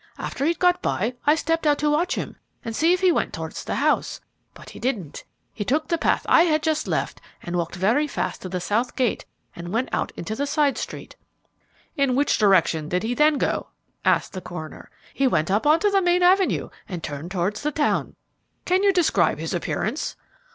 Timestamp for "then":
13.13-13.37